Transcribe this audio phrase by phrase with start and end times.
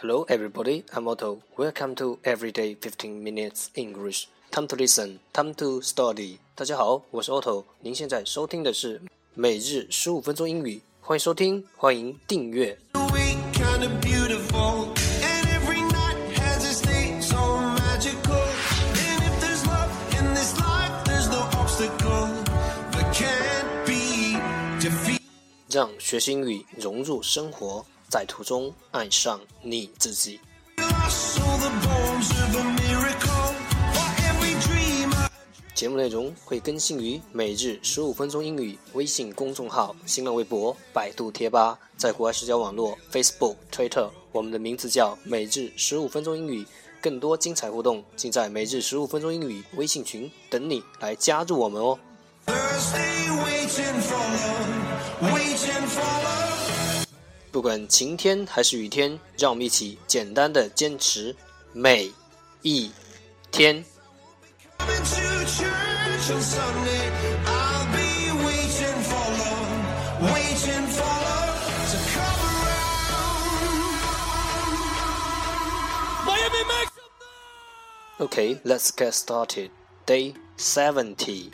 [0.00, 0.84] Hello, everybody.
[0.92, 1.38] I'm Otto.
[1.56, 4.28] Welcome to Everyday 15 Minutes English.
[4.50, 6.38] Time to listen, time to study.
[6.54, 7.64] 大家好，我是 Otto。
[7.80, 9.00] 您现在收听的是
[9.34, 12.78] 每日十五分钟英语，欢迎收听，欢迎订阅。
[25.68, 30.37] 让学习英语融入生活， 在途中爱上你自己。
[35.73, 46.67] 节目内容会更新于每日十五分钟英语微信公众号、新浪微博、百度贴吧，在国外社交网络 Facebook、Twitter，我们的名字叫每日十五分钟英语。
[47.01, 51.97] 更多精彩互动，尽在每日十五分钟英语微信群等你来加入我们哦。
[57.50, 61.34] 不管晴天还是雨天，让我们一起简单的坚持
[61.72, 62.12] 每
[62.62, 62.90] 一
[63.50, 63.84] 天。
[78.18, 79.70] Okay, let's get started.
[80.06, 81.50] Day 70.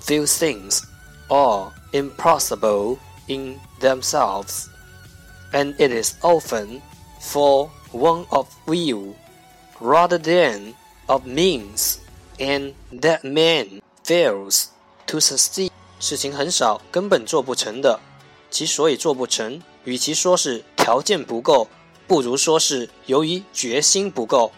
[0.01, 0.87] Few things
[1.31, 4.69] are impossible in themselves
[5.53, 6.83] and it is often
[7.21, 9.17] for want of will
[9.81, 10.75] rather than
[11.09, 12.01] of means,
[12.39, 14.71] and that man fails
[15.07, 15.71] to succeed.
[16.01, 17.99] 事情很少，根本做不成的。
[18.51, 21.69] 其所以做不成， 与其说是条件不够，
[22.07, 24.53] 不如说是由于决心不够。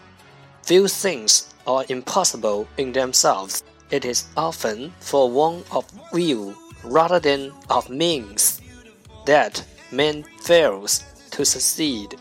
[0.65, 3.59] Few things are impossible in themselves.
[3.89, 6.53] It is often for want of will
[6.83, 8.57] rather than of means
[9.25, 9.61] that
[9.91, 10.99] man fails
[11.31, 12.17] to succeed.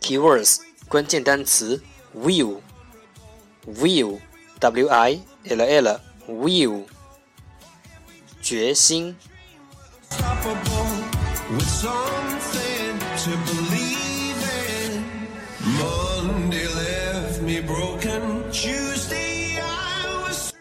[0.00, 0.58] Keywords
[0.88, 1.82] 关键单词
[2.16, 2.60] will
[3.66, 4.18] will
[4.62, 6.84] w i l l will
[8.42, 9.16] 决心
[11.50, 14.36] with something to believe
[14.76, 15.02] in.
[15.78, 18.44] Monday left me broken.
[18.52, 20.52] Tuesday I was.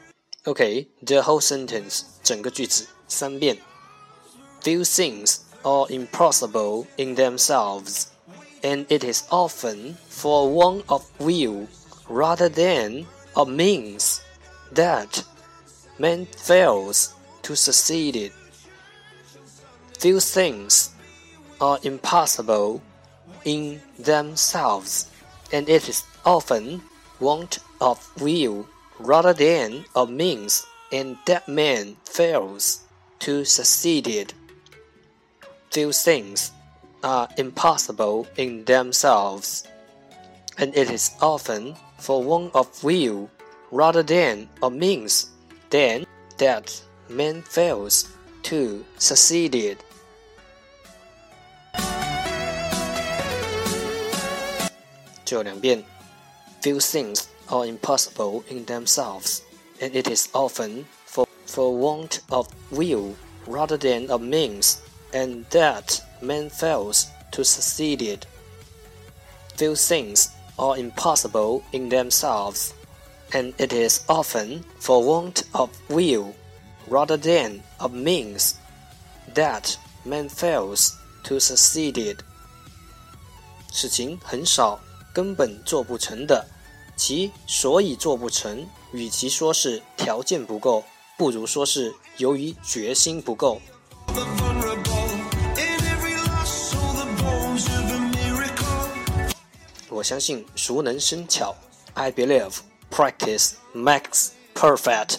[0.46, 3.58] Okay, the whole sentence 整个句子三遍。
[4.62, 8.08] Few things are impossible in themselves,
[8.62, 11.68] and it is often for want of will
[12.08, 13.06] rather than
[13.37, 14.23] of means
[14.73, 15.25] that
[15.99, 18.17] man fails to succeed.
[18.17, 18.33] It.
[19.99, 20.91] Few things
[21.61, 22.83] are impossible
[23.45, 25.11] in themselves,
[25.53, 26.83] and it is often
[27.21, 28.67] want of will
[28.99, 32.83] rather than of means, and that man fails
[33.21, 34.07] to succeed.
[34.07, 34.35] It.
[35.71, 36.53] Few things
[37.03, 39.67] are impossible in themselves,
[40.59, 43.31] and it is often for want of will
[43.71, 45.31] rather than of means
[45.71, 46.05] then
[46.39, 48.09] that man fails
[48.43, 49.83] to succeed it.
[56.63, 59.43] Few things are impossible in themselves,
[59.81, 63.17] and it is often for, for want of will
[63.47, 64.83] rather than of means,
[65.13, 68.27] and that man fails to succeed it.
[69.57, 70.29] Few things
[70.62, 72.72] are impossible in themselves,
[73.32, 76.34] and it is often for want of will
[76.90, 78.56] rather than of means
[79.34, 81.98] that man fails to succeed.
[81.98, 82.20] It.
[83.72, 84.80] 事情很少，
[85.14, 86.48] 根本做不成的，
[86.96, 90.84] 其所以做不成，与其说是条件不够，
[91.18, 93.62] 不如说是由于决心不够。
[100.03, 101.55] 我相信熟能生巧。
[101.95, 102.57] I believe
[102.91, 105.19] practice makes perfect.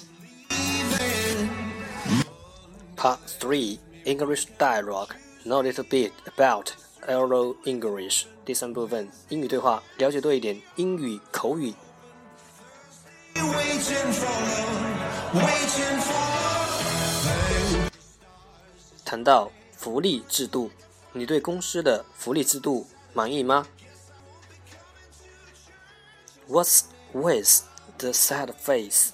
[2.97, 5.11] Part three English dialogue.
[5.45, 6.71] Know a little bit about
[7.07, 8.25] Euro English.
[8.43, 11.73] 第三部分英语对话，了解多一点英语口语。
[19.05, 20.69] 谈到福利制度，
[21.13, 23.65] 你对公司的福利制度满意吗
[26.47, 27.67] ？What's with
[27.99, 29.13] the sad face?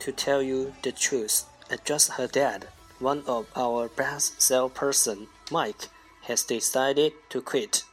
[0.00, 2.64] To tell you the truth, I just heard that
[2.98, 5.88] one of our best salesperson, Mike,
[6.22, 7.84] has decided to quit.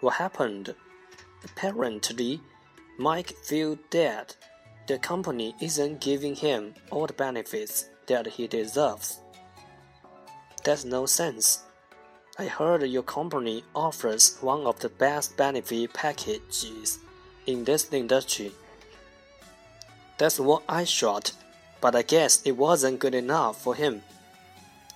[0.00, 0.74] What happened?
[1.44, 2.40] Apparently,
[2.98, 4.36] Mike feels that
[4.86, 9.20] the company isn't giving him all the benefits that he deserves.
[10.64, 11.64] That's no sense.
[12.38, 16.98] I heard your company offers one of the best benefit packages
[17.46, 18.52] in this industry.
[20.18, 21.32] That's what I shot,
[21.80, 24.02] but I guess it wasn't good enough for him.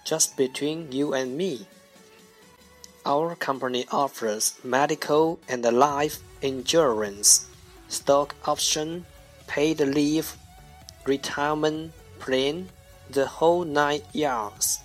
[0.04, 1.66] Just between you and me.
[3.04, 7.46] Our company offers medical and life insurance,
[7.88, 9.06] stock option,
[9.46, 10.36] paid leave,
[11.06, 12.68] retirement plan,
[13.10, 14.80] the whole nine yards.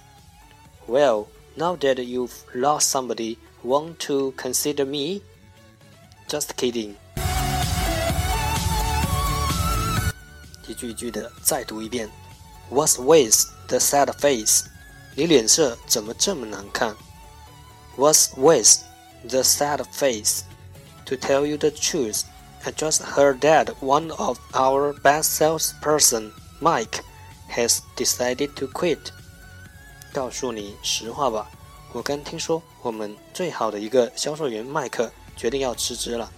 [0.87, 1.27] Well,
[1.57, 5.21] now that you've lost somebody, want to consider me?
[6.27, 6.97] Just kidding.
[10.82, 12.08] 句一句的再读一遍。
[12.70, 14.64] What's with the sad face？
[15.14, 16.94] 你脸色怎么这么难看？
[17.96, 18.82] What's with
[19.28, 20.42] the sad face?
[21.06, 22.22] To tell you the truth,
[22.62, 27.02] I just heard that one of our best salesperson, Mike,
[27.50, 28.98] has decided to quit.
[30.12, 31.50] 告诉你实话吧，
[31.92, 36.30] 我刚听说我们最好的一个销售员麦克决定要辞职了。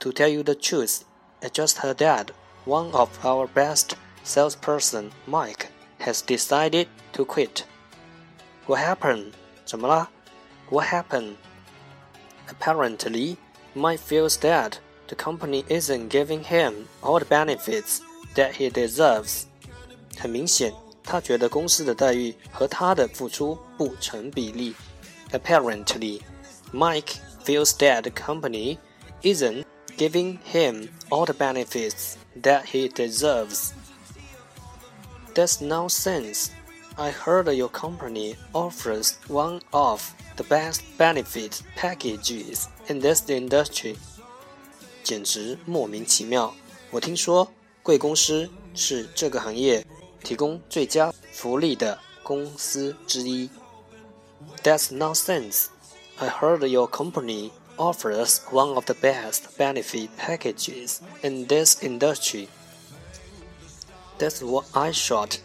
[0.00, 1.02] To tell you the truth,
[1.40, 2.28] I just heard that
[2.68, 5.68] one of our best salesperson, Mike,
[5.98, 7.64] has decided to quit.
[8.66, 9.32] What happened?
[9.66, 10.08] 怎么啦？
[10.70, 11.36] What happened?
[12.48, 13.36] Apparently,
[13.74, 14.78] Mike feels that
[15.08, 18.00] the company isn't giving him all the benefits
[18.34, 19.44] that he deserves.
[20.18, 24.74] 很明显，他觉得公司的待遇和他的付出不成比例。
[25.32, 26.20] Apparently,
[26.72, 28.78] Mike feels that the company
[29.22, 29.64] isn't
[29.96, 33.72] giving him all the benefits that he deserves.
[35.34, 36.50] That's nonsense.
[36.96, 43.96] I heard your company offers one of the best benefit packages in this industry.
[45.02, 46.54] 简直莫名其妙！
[46.90, 47.50] 我听说
[47.82, 49.84] 贵公司是这个行业
[50.22, 53.50] 提供最佳福利的公司之一。
[54.62, 55.66] That's nonsense.
[56.16, 62.48] I heard your company offers one of the best benefit packages in this industry.
[64.18, 65.40] That's what I thought,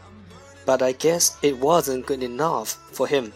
[0.66, 3.32] but I guess it wasn't good enough for him.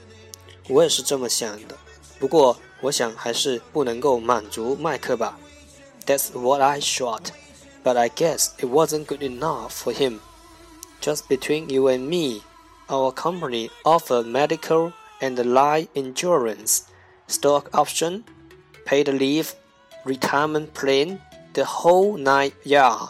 [0.69, 1.75] 我也是这么想的，
[2.19, 5.37] 不过我想还是不能够满足麦克吧。
[6.05, 7.31] That's what I thought,
[7.83, 10.19] but I guess it wasn't good enough for him.
[11.01, 12.43] Just between you and me,
[12.87, 16.83] our company offer medical and life insurance,
[17.27, 18.23] stock option,
[18.87, 19.49] paid leave,
[20.05, 21.19] retirement plan,
[21.53, 23.09] the whole nine yard.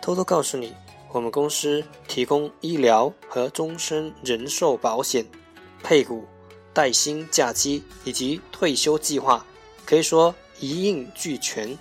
[0.00, 0.74] 偷偷告诉你，
[1.12, 5.26] 我们公司提供医疗和终身人寿保险、
[5.82, 6.26] 配股、
[6.72, 9.46] 带薪假期以及退休计划，
[9.86, 11.78] 可以说一应俱全。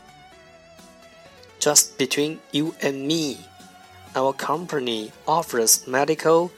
[1.60, 3.38] Just between you and me,
[4.14, 6.50] our company offers medical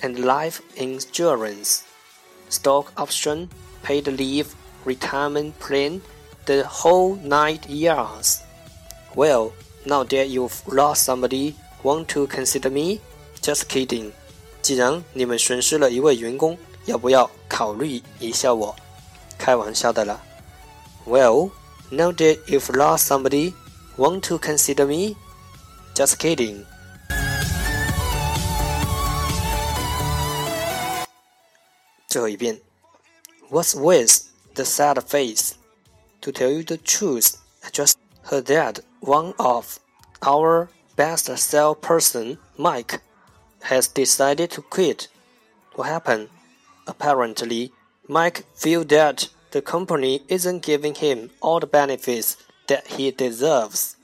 [0.00, 1.80] and life insurance,
[2.50, 3.48] stock option,
[3.84, 4.46] paid leave,
[4.84, 6.00] retirement plan,
[6.46, 8.42] the whole nine yards.
[9.14, 9.52] Well,
[9.84, 13.00] now that you've lost somebody, want to consider me?
[13.40, 14.12] Just kidding.
[14.62, 18.74] 既然你们损失了一位员工，要不要考虑一下我？
[19.38, 20.20] 开玩笑的啦。
[21.06, 21.50] Well,
[21.90, 23.54] now that you've lost somebody,
[23.96, 25.16] want to consider me?
[25.94, 26.64] Just kidding.
[32.08, 32.60] 最后一遍。
[33.50, 34.21] What's with
[34.55, 35.57] the sad face?
[36.21, 39.79] To tell you the truth, I just heard that one of
[40.21, 43.01] our best salesperson, Mike,
[43.63, 45.07] has decided to quit.
[45.75, 46.29] What happened?
[46.87, 47.71] Apparently,
[48.07, 53.95] Mike feels that the company isn't giving him all the benefits that he deserves.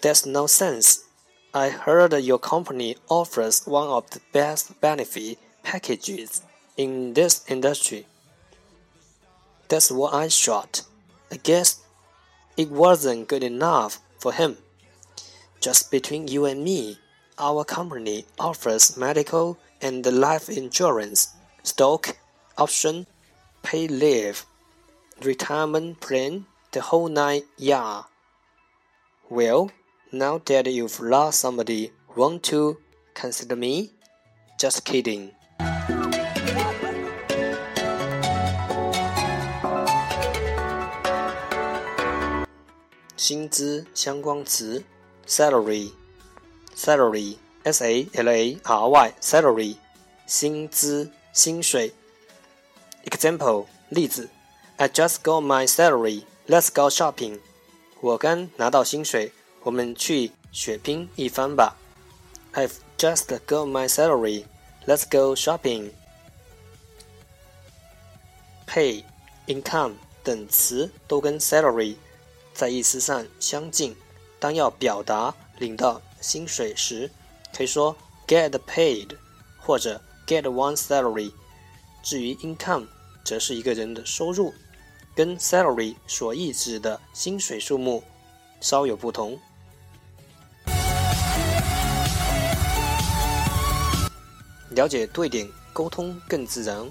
[0.00, 1.04] That's nonsense.
[1.54, 6.42] I heard your company offers one of the best benefit packages
[6.76, 8.06] in this industry.
[9.68, 10.82] That's what I shot.
[11.30, 11.80] I guess
[12.56, 14.56] it wasn't good enough for him.
[15.60, 16.98] Just between you and me,
[17.38, 22.16] our company offers medical and life insurance, stock,
[22.56, 23.06] option,
[23.62, 24.46] pay leave,
[25.22, 28.06] retirement plan, the whole nine yard.
[29.28, 29.70] Well,
[30.10, 32.78] now that you've lost somebody, want to
[33.14, 33.92] consider me?
[34.58, 35.32] Just kidding.
[43.28, 44.82] 薪资相关词
[45.26, 49.76] ，salary，salary，s a l a r y，salary，
[50.26, 51.92] 薪资、薪水。
[53.04, 54.30] Example，例子
[54.78, 56.22] ，I just got my salary.
[56.46, 57.40] Let's go shopping.
[58.00, 59.30] 我刚拿到薪水，
[59.62, 61.76] 我们去血拼一番吧。
[62.54, 64.46] I've just got my salary.
[64.86, 65.90] Let's go shopping.
[68.66, 69.04] Pay,
[69.46, 71.96] income 等词都跟 salary
[72.58, 73.94] 在意思上相近。
[74.40, 77.08] 当要表达领到薪水时，
[77.56, 77.96] 可以说
[78.26, 79.16] get paid
[79.60, 81.30] 或者 get one salary。
[82.02, 82.88] 至于 income，
[83.24, 84.52] 则是一个人的收入，
[85.14, 88.02] 跟 salary 所意指的薪水数目
[88.60, 89.38] 稍有不同。
[94.70, 96.90] 了解对点，沟通更自然。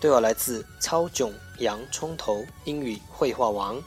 [0.00, 3.78] 对我来自超囧洋葱头英语绘画王。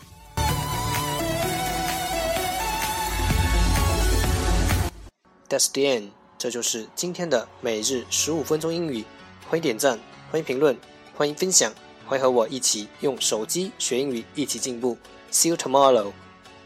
[5.56, 9.06] That's the end，这就是今天的每日十五分钟英语。
[9.48, 9.98] 欢迎点赞，
[10.30, 10.78] 欢迎评论，
[11.16, 11.72] 欢迎分享，
[12.06, 14.98] 欢迎和我一起用手机学英语，一起进步。
[15.32, 16.12] See you tomorrow，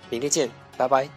[0.10, 1.08] 明天见，拜拜。